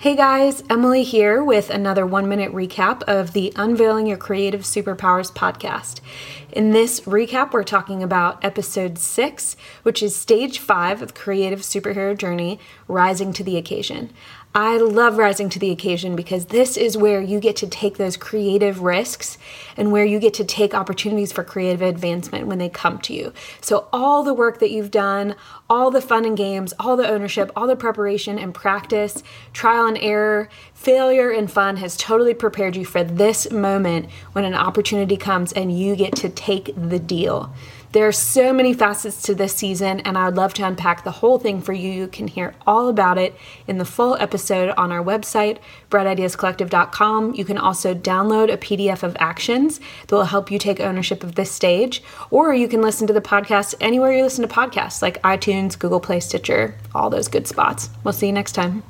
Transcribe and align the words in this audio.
Hey 0.00 0.14
guys, 0.14 0.62
Emily 0.70 1.02
here 1.02 1.42
with 1.42 1.70
another 1.70 2.06
one 2.06 2.28
minute 2.28 2.52
recap 2.52 3.02
of 3.08 3.32
the 3.32 3.52
Unveiling 3.56 4.06
Your 4.06 4.16
Creative 4.16 4.60
Superpowers 4.60 5.32
podcast. 5.32 5.98
In 6.52 6.70
this 6.70 7.00
recap, 7.00 7.52
we're 7.52 7.64
talking 7.64 8.00
about 8.00 8.44
episode 8.44 8.96
six, 8.96 9.56
which 9.82 10.00
is 10.00 10.14
stage 10.14 10.60
five 10.60 11.02
of 11.02 11.08
the 11.08 11.14
creative 11.14 11.62
superhero 11.62 12.16
journey, 12.16 12.60
Rising 12.86 13.32
to 13.32 13.42
the 13.42 13.56
Occasion. 13.56 14.10
I 14.60 14.78
love 14.78 15.18
rising 15.18 15.50
to 15.50 15.60
the 15.60 15.70
occasion 15.70 16.16
because 16.16 16.46
this 16.46 16.76
is 16.76 16.96
where 16.96 17.22
you 17.22 17.38
get 17.38 17.54
to 17.58 17.68
take 17.68 17.96
those 17.96 18.16
creative 18.16 18.80
risks 18.80 19.38
and 19.76 19.92
where 19.92 20.04
you 20.04 20.18
get 20.18 20.34
to 20.34 20.44
take 20.44 20.74
opportunities 20.74 21.30
for 21.30 21.44
creative 21.44 21.80
advancement 21.80 22.48
when 22.48 22.58
they 22.58 22.68
come 22.68 22.98
to 23.02 23.14
you. 23.14 23.32
So, 23.60 23.86
all 23.92 24.24
the 24.24 24.34
work 24.34 24.58
that 24.58 24.72
you've 24.72 24.90
done, 24.90 25.36
all 25.70 25.92
the 25.92 26.00
fun 26.00 26.24
and 26.24 26.36
games, 26.36 26.74
all 26.80 26.96
the 26.96 27.08
ownership, 27.08 27.52
all 27.54 27.68
the 27.68 27.76
preparation 27.76 28.36
and 28.36 28.52
practice, 28.52 29.22
trial 29.52 29.86
and 29.86 29.98
error, 29.98 30.48
failure 30.74 31.30
and 31.30 31.48
fun 31.48 31.76
has 31.76 31.96
totally 31.96 32.34
prepared 32.34 32.74
you 32.74 32.84
for 32.84 33.04
this 33.04 33.52
moment 33.52 34.10
when 34.32 34.44
an 34.44 34.54
opportunity 34.54 35.16
comes 35.16 35.52
and 35.52 35.78
you 35.78 35.94
get 35.94 36.16
to 36.16 36.28
take 36.28 36.74
the 36.74 36.98
deal. 36.98 37.54
There 37.92 38.06
are 38.06 38.12
so 38.12 38.52
many 38.52 38.74
facets 38.74 39.22
to 39.22 39.34
this 39.34 39.54
season, 39.54 40.00
and 40.00 40.18
I 40.18 40.26
would 40.26 40.36
love 40.36 40.52
to 40.54 40.66
unpack 40.66 41.04
the 41.04 41.10
whole 41.10 41.38
thing 41.38 41.62
for 41.62 41.72
you. 41.72 41.90
You 41.90 42.06
can 42.06 42.28
hear 42.28 42.54
all 42.66 42.88
about 42.88 43.16
it 43.16 43.34
in 43.66 43.78
the 43.78 43.86
full 43.86 44.14
episode 44.16 44.74
on 44.76 44.92
our 44.92 45.02
website, 45.02 45.58
brightideascollective.com. 45.90 47.34
You 47.34 47.46
can 47.46 47.56
also 47.56 47.94
download 47.94 48.52
a 48.52 48.58
PDF 48.58 49.02
of 49.02 49.16
actions 49.18 49.80
that 50.06 50.14
will 50.14 50.24
help 50.24 50.50
you 50.50 50.58
take 50.58 50.80
ownership 50.80 51.24
of 51.24 51.34
this 51.34 51.50
stage, 51.50 52.02
or 52.30 52.52
you 52.52 52.68
can 52.68 52.82
listen 52.82 53.06
to 53.06 53.14
the 53.14 53.22
podcast 53.22 53.74
anywhere 53.80 54.12
you 54.12 54.22
listen 54.22 54.46
to 54.46 54.54
podcasts, 54.54 55.00
like 55.00 55.22
iTunes, 55.22 55.78
Google 55.78 56.00
Play, 56.00 56.20
Stitcher, 56.20 56.74
all 56.94 57.08
those 57.08 57.28
good 57.28 57.46
spots. 57.46 57.88
We'll 58.04 58.12
see 58.12 58.26
you 58.26 58.32
next 58.34 58.52
time. 58.52 58.82